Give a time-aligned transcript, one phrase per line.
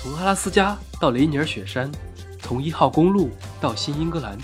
[0.00, 1.90] 从阿拉斯加到雷尼尔雪山，
[2.38, 4.38] 从一号公路到新英格兰，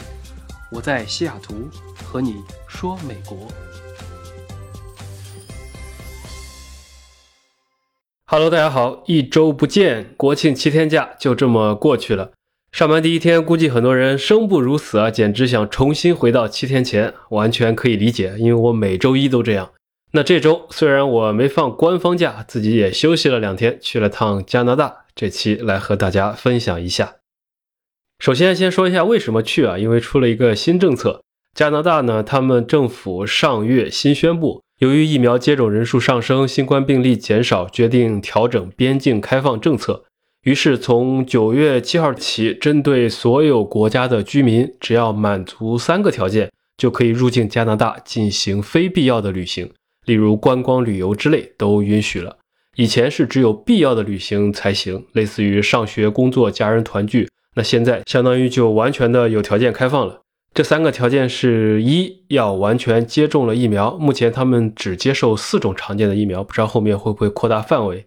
[0.72, 3.46] 我在西雅图和你说美国。
[8.26, 12.32] Hello，大家好，一周不见，国庆七天假就这么过去了。
[12.72, 19.70] 上班第一天，估计很多人生不如死啊，简直想重新回到七天前，完全可以理解，因为我每周一都这样。
[20.16, 25.06] 那这周虽然我没放官方假，自己也休息了两天，去了趟加拿大。
[25.12, 27.16] 这期来和大家分享一下。
[28.20, 29.76] 首先，先说一下为什么去啊？
[29.76, 40.04] 因为出了一个新政策，加拿大呢，他们政府上月新宣布，由于疫苗接种人数上升，新冠病例减少，决定调整边境开放政策。
[40.44, 49.72] 于是，从九月七号起，针对所有国家的居民，只要满足三个条件，就可以入境加拿大进行非必要的旅行。
[50.04, 52.38] 例如观光旅游之类都允许了，
[52.76, 57.28] 以前是只有必要的旅行才行，类似于上学、工作、家人团聚。
[57.56, 60.20] 那现在相当于就完全的有条件开放了。
[60.52, 68.06] 这三个条件是一要完全接种了疫苗，目前他们只接受四种常见的疫苗，不知道后面会不会扩大范围。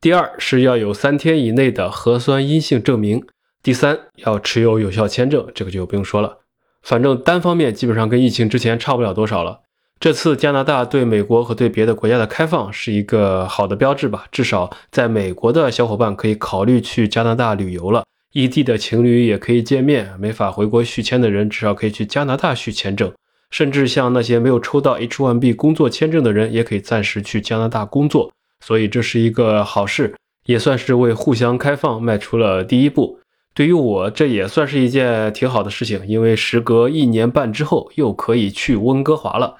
[0.00, 3.24] 第二是要有三天以内的核酸阴性证明。
[3.60, 6.38] 第三要持有有效签证，这个就不用说了，
[6.82, 9.62] 反正单方面基本上跟疫情之前差不了多少了。
[10.00, 14.26] 这次加拿大对美国和对别的国家的开放是一个好的标志吧？
[14.30, 23.12] 至少在美国的小伙伴可以考虑去加拿大旅游了，异地的情侣也可以见面，没法回国续签的人至少可以去加拿大续签证，
[23.50, 28.30] 甚至像那些没有抽到 H1B 工作签证的人也可以暂时去加拿大工作，
[28.64, 30.14] 所以这是一个好事，
[30.46, 33.18] 也算是为互相开放迈出了第一步。
[33.52, 39.56] 对于我，这也算是一件挺好的事情，因为时隔一年半之后又可以去温哥华了。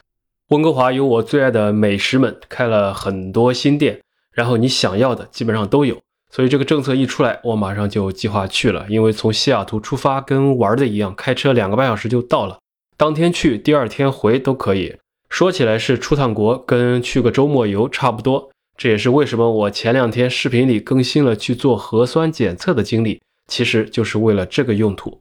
[0.49, 4.01] 温哥华有我最爱的美食们，开了很多新店，
[4.33, 5.99] 然后你想要的基本上都有。
[6.33, 8.87] 所以这个政策一出来，我马上就计划去了。
[8.89, 12.59] 因为从西雅图出发跟玩的一样，开车两个半小时就到了，
[12.97, 14.97] 当天去，第二天回都可以。
[15.29, 18.49] 说起来是出趟国，跟去个周末游差不多。
[18.79, 25.21] 这也是为什么我前两天视频里更新了去做核酸检测的经历，其实就是为了这个用途。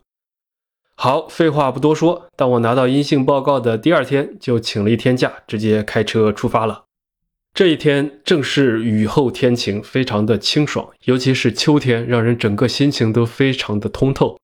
[1.00, 2.28] 好，废话不多说。
[2.36, 6.86] 当我拿到阴性报告的第二天，就请了一天假，直接开车出发了。
[7.54, 14.40] 这一天正是雨后天晴，非常的清爽，尤其是秋天，让人整个心情都非常的通透。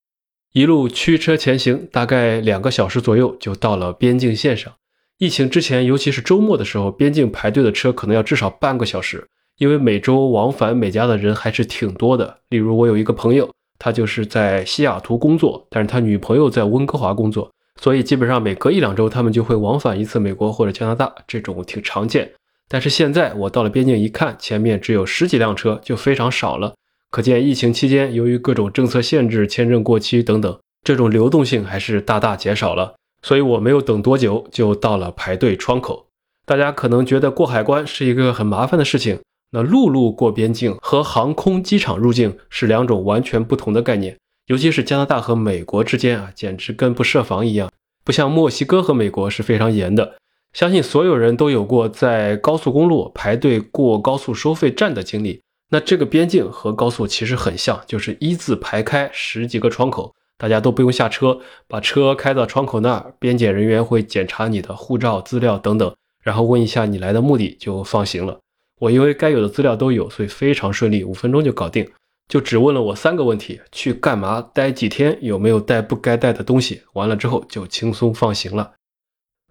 [0.51, 4.71] 一路驱车前行，大概两个小时左右就到了边境线上。
[5.17, 9.27] 疫情之前，尤其是周末的时候，边境排队的车可能要至少半个小时，
[9.57, 12.37] 因为每周往返美加的人还是挺多的。
[12.49, 13.49] 例如，我有一个朋友。
[13.79, 17.51] 他就是在西雅图工作，但是他女朋友在温哥华工作，
[17.81, 22.31] 所以基本上每隔一两周他们就会往返一次美国或者加拿大，这种挺常见。
[22.69, 26.73] 但是现在我到了边境一看，前面只有十几辆车，就非常少了。
[27.11, 32.95] 可见疫情期间由于各种政策限制、签证过期等等，这种流动性还是大大减少了。
[33.21, 36.07] 所以我没有等多久就到了排队窗口。
[36.45, 39.19] 大家可能觉得过海关是一个很麻烦的事情。
[39.55, 47.71] 那陆路过边境和航空机场入境是两种完全不同的概念，尤其是加拿大和美国之间啊，简直跟不设防一样。
[48.03, 50.15] 不像墨西哥和美国是非常严的。
[50.53, 55.41] 相信所有人都有过在高速公路排队过高速收费站的经历。
[55.69, 68.39] 那这个边境和高速其实很像，就是一字排开十几个窗口，大家都不用下车，把车开到窗口那儿，边检人员会检查你的护照资料等等，然后问一下你来的目的，就放行了。
[68.83, 71.89] 我因为该有的资料都有，所以非常顺利，五分钟就搞定。
[72.27, 74.41] 就只问了我三个问题：去干嘛？
[74.53, 75.17] 待几天？
[75.21, 76.81] 有没有带不该带的东西？
[76.91, 78.73] 完了之后就轻松放行了。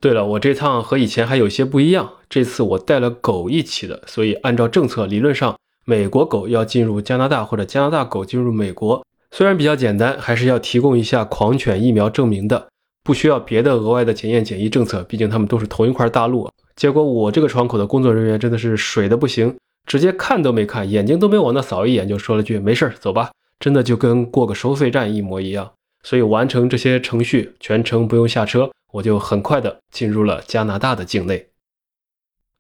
[0.03, 5.57] 对了，我这趟和以前还有些不一样，这次我带了狗一起的，所以按照政策，理论上
[5.87, 12.69] 美国狗要进入加拿大或者加拿大狗进入美国，虽然比较简单，还是要提供一下狂犬疫苗证明的，
[13.03, 16.51] 不需要别的额外的检验检疫政策，毕竟他们都是同一块大陆。
[16.75, 19.57] 结果我这个窗口的工作人员真的是水的不行，
[19.87, 23.31] 直接看都没看，眼睛都没往那扫一眼，就说了句“没事儿走吧”，
[23.61, 25.73] 真的就跟过个收费站一模一样。
[26.03, 31.49] 所以完成这些程序，全程不用下车，我就很快的进入了加拿大的境内。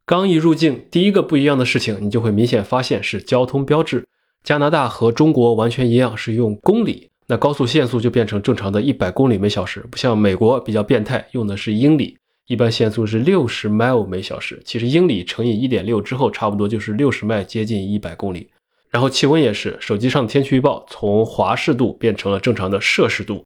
[0.04, 4.04] 刚一入境，第一个不一样的事情，你就会明显发现是交通标志。
[4.44, 12.18] 加拿大和中国完全一样，是用公里，那高速限速就变成正常的一百公里每小时，不像美国比较变态，用的是英里。
[12.48, 18.50] 一般限速是六十 mile 每小时，其实英里乘以一点六之后，差不多就是六十迈，接近一百公里。
[18.90, 23.44] 然后气温也是，手机上的天气预报从华氏度变成了正常的摄氏度。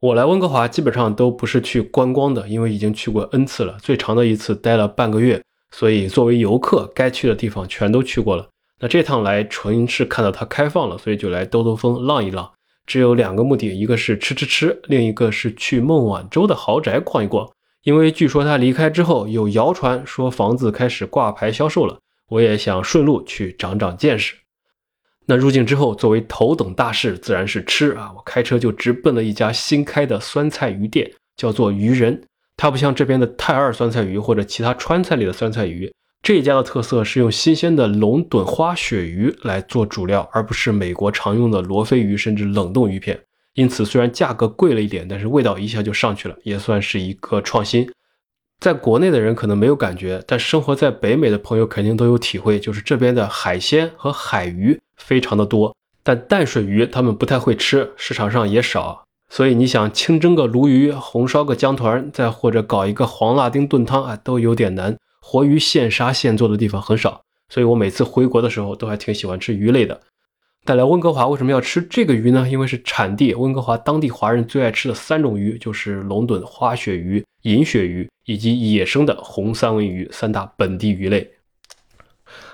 [0.00, 8.48] 我来温哥华基本上都不是去观光的，因为已经去过 n 次了，最长的一次待了半个月，所以作为游客，该去的地方全都去过了。
[8.80, 12.50] 那这趟来纯是看到它开放了，所以就来兜兜风、浪一浪。
[12.86, 17.48] 只有两个目的，一个是吃吃吃，另一个是去孟晚舟的豪宅逛一逛。
[17.88, 21.98] 因为据说他离开之后，有谣传说房子开始挂牌销售了，
[22.28, 24.34] 我也想顺路去长长见识。
[25.24, 28.12] 那入境之后，作为头等大事，自然是吃啊！
[28.14, 32.22] 我开车就直奔了一家新开的酸菜鱼店，叫做鱼人。
[32.58, 35.90] 它不像这边的泰二酸菜鱼或者其他川菜里的酸菜鱼。
[36.22, 43.18] 这家的特色是用新鲜的龙趸花鳕鱼来做主料，而不是美国常用的罗非鱼甚至冷冻鱼片。
[43.58, 47.90] 因此，虽然价格贵了一点，但是味道一下就上去了，也算是一个创新。
[48.60, 55.74] 在国内的人可能没有感觉，但生活在北美的朋友肯定都有体会，就是这边的海鲜和海鱼非常的多，
[56.04, 59.02] 但淡水鱼他们不太会吃，市场上也少。
[59.28, 64.96] 所以你想清蒸个鲈鱼，红烧个姜团，再或者搞一个黄辣丁炖汤啊，都有点难。
[65.20, 70.00] 活鱼现杀现做的地方很少，所以我每次回国的时候都还挺喜欢吃鱼类的。
[70.68, 72.46] 带来温哥华为什么要吃这个鱼呢？
[72.46, 81.26] 因为是产地，温哥华当地华人最爱吃的三种鱼就是龙趸花鳕鱼、银鳕鱼以及野生的红三文鱼三大本地鱼类。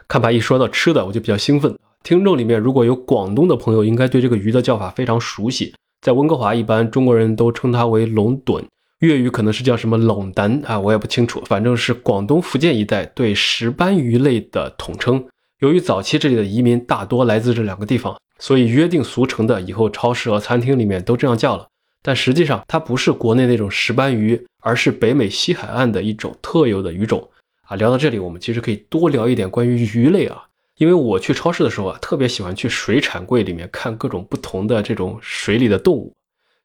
[0.07, 1.77] 看吧，一说到吃的我就比较兴奋。
[2.05, 5.75] 听众里面如果有广东的朋友，应该对这个鱼的叫法非常熟悉。
[6.01, 8.63] 在温哥华，一般中国人都称它为龙趸。
[9.01, 15.27] 粤语可能是叫什么冷丹啊，我也不清楚，反正是广东、福建一带对石斑鱼类的统称。
[15.61, 21.67] 由于早期这里的移民大多来自这两个地方，所以约定俗成的以后超市和餐厅里面都这样叫了。
[22.03, 27.31] 但实际上它不是国内那种石斑鱼，而是北美西海岸的一种特有的鱼种
[27.63, 27.77] 啊。
[27.77, 30.45] 聊到这里，我们其实可以多聊一点关于鱼类啊，
[30.77, 36.13] 因为我去超市的时候啊，特别喜欢去水产柜里面看各种不同的这种水里的动物。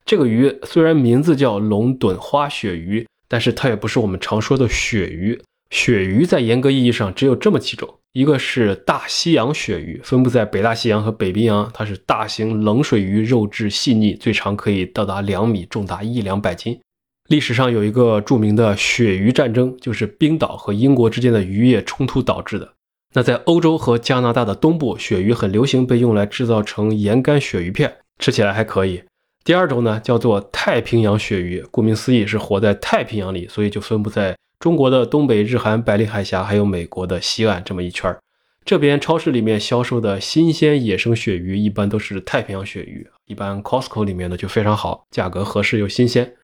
[0.04, 5.40] 这个鱼虽然名字叫龙趸花鳕鱼，但是它也不是我们常说的鳕鱼。
[5.70, 16.80] 鳕鱼在严格意义上只有这么几种：一个是大西洋鳕鱼，分布在北大西洋和北冰洋，它是大型冷水鱼，肉质细腻，最长可以到达两米，重达一两百斤。
[17.28, 22.74] 历史上有一个著名的鳕鱼战争，就是冰岛和英国之间的渔业冲突导致的。
[23.14, 29.04] 那在欧洲和加拿大的东部，鳕鱼很流行，被用来制造成盐干鳕鱼片，吃起来还可以。
[29.44, 38.20] 第二种呢，叫做太平洋鳕鱼，顾名思义是活在太平洋里，所以就分布在中国的东北、日韩、百里海峡，还有美国的西岸这么一圈儿。
[38.66, 46.36] 这边超市里面销售的新鲜野生鳕鱼，一般都是太平洋鳕鱼，一般 Costco 里面的就非常好，价格合适又新鲜。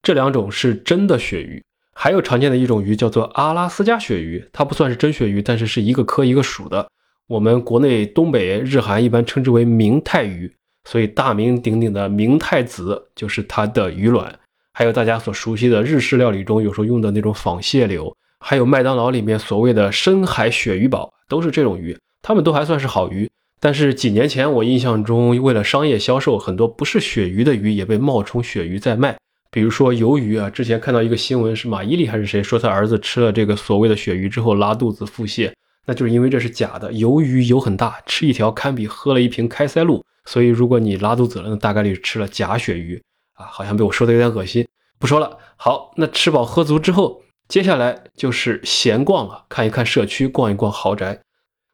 [0.00, 1.60] 这两种是真的鳕鱼，
[1.92, 6.88] 还有常见的一种鱼叫做阿拉斯加鳕鱼，它不算是真鳕鱼，但是是一个科一个属的。
[7.26, 10.52] 我们国内东北、日韩一般称之为明太鱼。
[10.88, 14.38] 所以大名鼎鼎的明太子就是它的鱼卵，
[14.78, 23.26] 还有大家所熟悉的日式料理中有时候用的那种仿蟹柳，还有麦当劳里面所谓的深海鳕鱼堡，都是这种鱼，它们都还算是好鱼。
[23.58, 29.16] 但是几年前我印象中，为了商业销售，很多不是鳕鱼的鱼也被冒充鳕鱼在卖，
[29.50, 35.50] 比如说鱿鱼啊，之前看到一个新闻是马伊琍还是谁说他儿子吃了这个所谓的鳕鱼之后拉肚子腹泻，
[35.86, 40.04] 那就是因为这是假的，鱿鱼油很大，吃一条堪比喝了一瓶开塞露。
[40.26, 43.02] 所以，如果你拉肚子了，那大概率吃了假鳕鱼
[43.36, 44.66] 啊，好像被我说的有点恶心，
[44.98, 45.38] 不说了。
[45.56, 51.20] 好，那吃饱喝足之后，接下来就是闲逛了，看一看社区，逛一逛豪宅。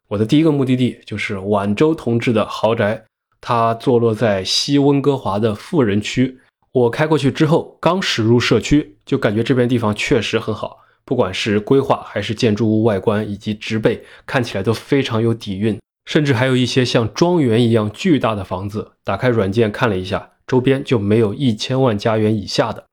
[0.08, 3.04] 我的第一个目的地就是晚舟同志的豪宅，
[3.40, 6.38] 它坐落在西温哥华的富人区。
[6.72, 15.78] 我开过去之后，刚驶入社区，就感觉这边地方确实很好，不管是规划还是建筑物外观以及植被，看起来都非常有底蕴。
[16.04, 18.92] 甚至还有一些像庄园一样巨大的房子。
[19.04, 22.84] 打开软件看了一下，周边就没有一千万加元以下的。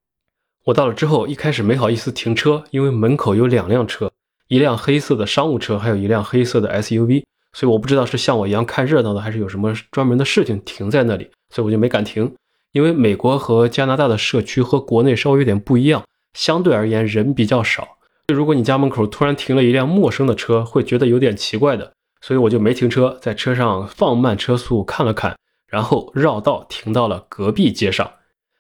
[0.65, 4.11] 我到了之后，一开始没好意思停车，因为门口有两辆车，
[4.47, 12.31] 一辆黑色的商务车，还有一辆黑色的 SUV，所以我不知道是像我一样看热闹的，还是有什么专门的事情停在那里，所以我就没敢停。
[12.71, 16.03] 因为美国和加拿大的社区和国内稍微有点不一样，
[16.33, 17.97] 相对而言人比较少。
[18.31, 21.91] 如果你家门口突然停了一辆陌生的车，会觉得有点奇怪的。
[22.21, 25.35] 所以我就没停车，在车上放慢车速看了看，
[25.69, 28.11] 然后绕道停到了隔壁街上。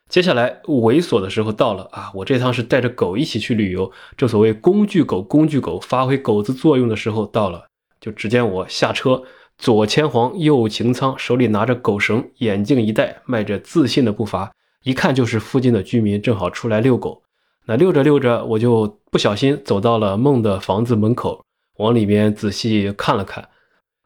[0.07, 2.11] 接下来猥琐的时候到了啊！
[2.15, 7.65] 我这趟是带着狗一起去旅游，正所谓工具狗，工具狗发挥狗子作用的时候到了。
[8.01, 9.21] 就只见我下车，
[9.57, 14.51] 左牵黄，右擎苍，手里拿着狗绳，眼镜一戴，迈着自信的步伐，
[14.83, 17.21] 一看就是附近的居民，正好出来遛狗。
[17.65, 21.43] 那遛着遛着，我就不小心走到了梦的房子门口。
[21.77, 23.47] 往里面仔细看了看，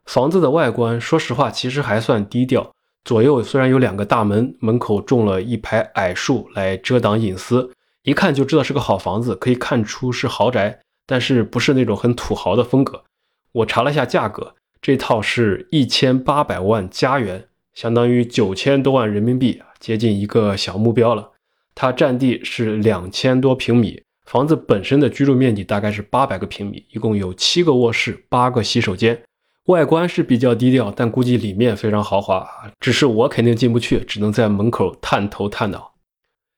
[0.05, 2.73] 房子的外观，说实话，其实还算低调。
[3.05, 7.69] 左右虽然有两个大门，门口种了一排矮树来遮挡隐私，
[8.03, 13.03] 一看就知道是个好房子，可以看出是豪宅，但是不是那种很土豪的风格。
[13.51, 21.31] 我查了一下价格，这套是一千八百万加元，相当于九千多万人民币，接近一个小目标了。
[21.75, 29.21] 它占地是两千多平米，房子本身的居住面积大概是八百个平米，一共有七个卧室，八个洗手间。
[29.67, 32.45] 外观是比较低调，但估计里面非常豪华。
[32.81, 35.93] 只是我肯定进不去，只能在门口探头探脑。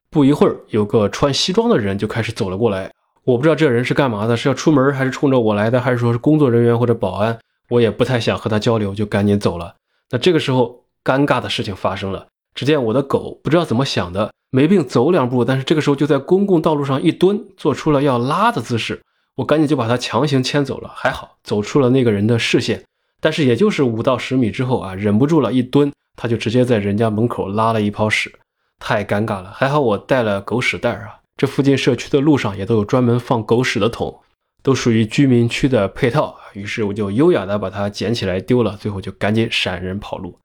[0.09, 2.91] 不一会儿，有个穿西装的人就开始走了过来。
[3.23, 7.37] 我不知道这人是干嘛的，是要出门还是冲着我来的，还是说是工作人员或者保安？
[7.69, 9.75] 我也不太想和他交流，就赶紧走了。
[10.09, 12.25] 那这个时候，尴尬的事情发生了。
[12.55, 18.99] 只见我的狗不知道怎么想的，没病走两步，但是这个时候就在公共道路上一蹲，做出了要拉的姿势。
[19.35, 22.83] 我赶紧就把它强行牵走了，还好走出了那个人的视线。
[23.25, 28.31] 但是也就是五到十米之后啊，忍不住了，一蹲，他就直接在人家门口拉了一泡屎，
[28.77, 29.51] 太尴尬了。
[29.51, 34.15] 还好我带了狗屎袋啊，这附近社区的路上也都有专门放狗屎的桶，
[34.61, 36.37] 都属于居民区的配套。
[36.53, 40.37] 于是我就优雅的把它捡起来丢了，最后就赶紧闪人跑路。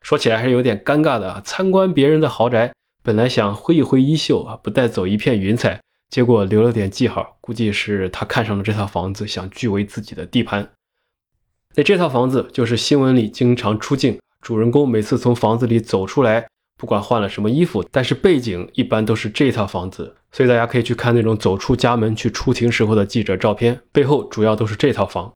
[0.00, 2.72] 说起来还是有点尴尬的啊，参观别人的豪宅，
[3.04, 10.66] 本来想挥一挥衣袖啊，不带走一片云彩，结果留了点记号，估计是他看上了这套房子，想据为自己的地盘。
[11.74, 16.46] 那这套房子就是新闻里经常出镜，主人公每次从房子里走出来，
[16.78, 25.32] 不管换了什么衣服，但是背景一般都是这套房子，所以大家可以去看那种走出家门去出庭时候的记者照片，背后主要都是这套房。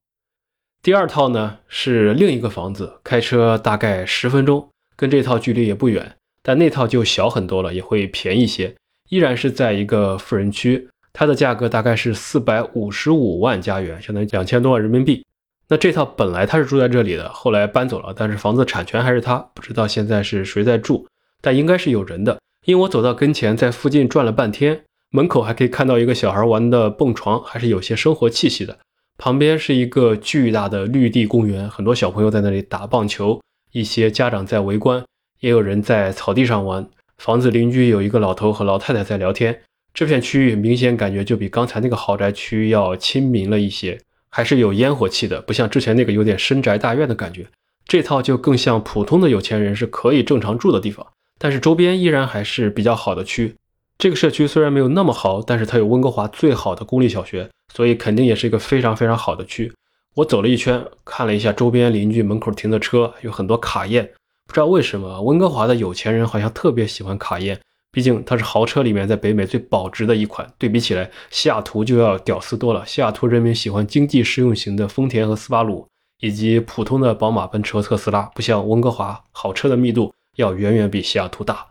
[0.83, 8.75] 第二套呢是另一个房子，开车大概十分钟，跟这套距离也不远，但那套就小很多了，也会便宜些，
[9.09, 15.25] 依然是在一个富人区，它的价格大概是四百五十五万加元，相当于两千多万人民币。
[15.69, 21.07] 那这套本来他是住在这里的，后来搬走了，但是房子产权还是他，不知道现在是谁在住，
[21.41, 28.79] 但应该是有人的，因为我走到跟前，在附近转了半天，门口还可以看到一个小孩玩的蹦床，还是有些生活气息的。
[29.19, 33.41] 旁边是一个巨大的绿地公园，很多小朋友在那里打棒球，
[33.73, 35.05] 一些家长在围观，
[35.41, 36.87] 也有人在草地上玩。
[37.19, 39.63] 房子邻居有一个老头和老太太在聊天。
[39.95, 43.99] 这片区域明显感觉就比刚才那个豪宅区要亲民了一些。
[44.31, 47.47] 还是有烟火气的，不像之前那个有点深宅大院的感觉。
[47.87, 51.07] 这套就更像普通的有钱人是可以正常住的地方，
[51.39, 53.55] 但是周边依然还是比较好的区。
[53.97, 59.73] 这个社区虽然没有那么好，但是它有温哥华最好的公立小学，所以肯定也是一个非常非常好的区。
[60.17, 64.11] 我走了一圈，看了一下周边邻居门口停的车，有很多卡宴。
[64.47, 67.59] 不知道为什么温哥华的有钱人好像特别喜欢卡宴。
[67.97, 72.85] 毕竟它是豪车里面在北美最保值的一款，对比起来，西雅图就要屌丝多了。
[72.85, 75.89] 西雅图人民喜欢经济实用型的丰田和斯巴鲁，
[76.21, 81.69] 以及普通的宝马、奔驰和特斯拉，不像温哥华，好车的密度要远远比西雅图大。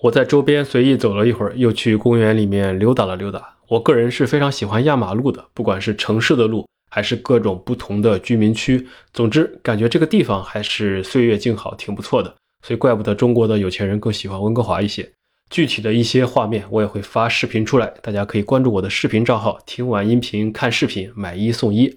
[0.00, 3.56] 我在周边随意走了一会儿，又去公园里面溜达了溜达。
[3.68, 12.34] 我个人是非常喜欢压马路的，不管是城市的路，还是各种不同的居民区，总之感觉这个地方还是岁月静好，挺不错的。
[12.62, 15.12] 所以，怪不得中国的有钱人更喜欢温哥华一些。
[15.48, 21.96] 具体的一些画面，我也会发视频出来，大家可以关注我的视频账号，听完音频看视频，买一送一。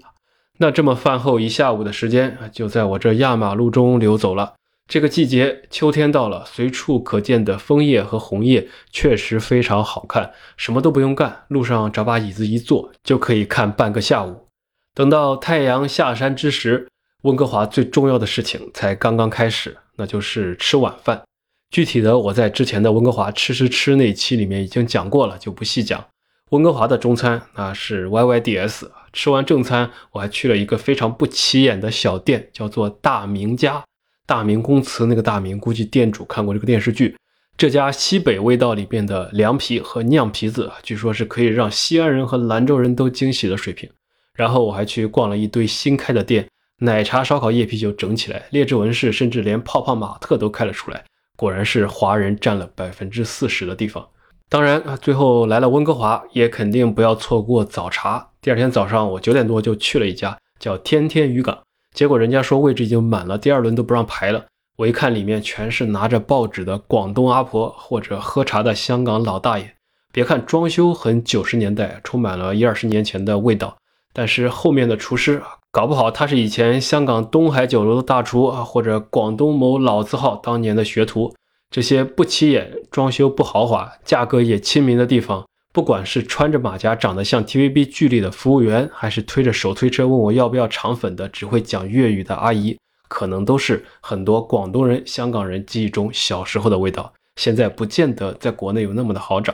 [0.60, 4.54] 那这么饭后一下午的时间，就在我这压马路中流走了。
[4.88, 10.32] 这个季节，秋天到了，随处可见的枫叶和红叶确实非常好看。
[10.58, 14.48] 什么都不用干，路上找把椅子一坐，就可以看半个下午。
[14.94, 16.88] 等到太阳下山之时，
[17.22, 19.78] 温哥华最重要的事情才刚刚开始。
[20.00, 21.22] 那就是吃晚饭，
[21.70, 26.04] 具体的我在之前的温哥华吃吃吃那期里面已经讲过了，就不细讲。
[26.52, 33.84] 温哥华的中餐那是 YYDS，吃完正餐我还去了一个非常不起眼的小店，叫做大明家，
[34.26, 37.16] 大明宫祠那个大明，估计店主看过这个电视剧。
[37.58, 43.90] 这家西北味道里边的凉皮和酿皮子，据说是可以让西安人和兰州人都惊喜的水平。
[44.34, 46.48] 然后我还去逛了一堆新开的店。
[46.80, 51.04] 奶茶、烧烤、夜啤酒整起来，列治文饰甚至连泡泡玛特都开了出来。
[51.36, 54.06] 果然是华人占了百分之四十的地方。
[54.50, 58.30] 当然，最后来了温哥华，也肯定不要错过早茶。
[58.42, 61.58] 第二天早上，我九点多就去了一家叫天天渔港，
[61.94, 64.46] 结果人家说位置已经满了，第二轮都不让排了。
[64.78, 69.76] 我一看里面全是拿着报纸的广东阿婆或者喝茶的香港老大爷。
[70.12, 73.78] 别看装修很九十年代，充满了一二十年前的味道，
[74.12, 75.42] 但是后面的厨师。
[75.72, 81.36] 搞不好他是以前香港东海酒楼的大厨啊，或者广东某老字号当年的学徒。
[81.70, 92.76] 这些不起眼、装修不豪华、价格也亲民的地方，不管是穿着马甲、长得像 TVB 剧里的服务员，还是推着手推车问我要不要肠粉的只会讲粤语的阿姨，
[93.08, 97.14] 可能都是很多广东人、香港人记忆中小时候的味道。
[97.36, 99.54] 现在不见得在国内有那么的好找，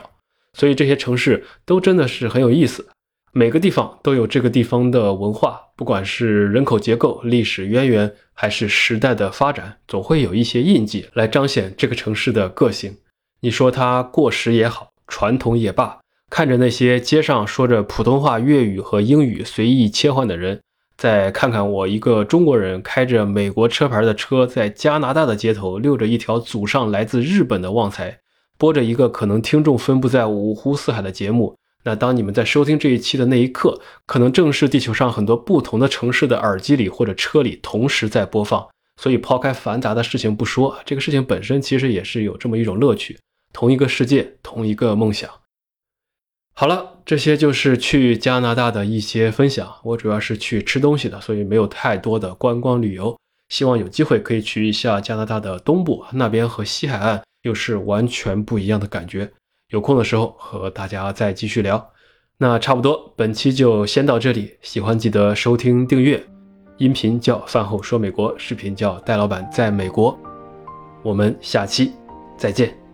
[0.54, 2.88] 所以这些城市都真的是很有意思。
[3.38, 12.96] 每个地方都有这个地方的文化，不管是人口结构、历史渊源，还是时代的发展，总会有一些印记来彰显这个城市的个性。
[13.40, 15.98] 你说它过时也好，传统也罢，
[16.30, 20.58] 看着那些街上说着普通话、粤语和英语随意切换的人，
[20.96, 28.20] 再看看我一个中国人开着美国车牌的车，在加拿大的街头溜着一条祖上来自日本的旺财，
[28.56, 31.54] 播着一个可能听众分布在五湖四海的节目。
[31.86, 38.66] 那当你们在收听这一期的那一刻，可能正是地球上很多不同的城市的耳机里或者车里同时在播放。
[39.00, 43.16] 所以抛开繁杂的事情不说，这个事情本身其实也是有这么一种乐趣。
[43.52, 45.30] 同一个世界，同一个梦想。
[46.54, 49.72] 好了，这些就是去加拿大的一些分享。
[49.84, 53.16] 我主要是去吃东西的，所以没有太多的观光旅游。
[53.48, 59.30] 希望有机会可以去一下加拿大的东部，那边和西海岸又是完全不一样的感觉。
[59.70, 61.90] 有空的时候和大家再继续聊，
[62.38, 64.56] 那差不多，本期就先到这里。
[64.62, 66.22] 喜欢记得收听订阅，
[66.78, 70.16] 音频叫饭后说美国，视频叫戴老板在美国。
[71.02, 71.92] 我们下期
[72.38, 72.85] 再见。